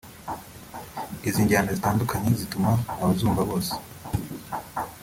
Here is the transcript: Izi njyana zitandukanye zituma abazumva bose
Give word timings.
Izi 1.27 1.43
njyana 1.45 1.71
zitandukanye 1.77 2.29
zituma 2.39 2.69
abazumva 3.01 3.41
bose 3.49 3.73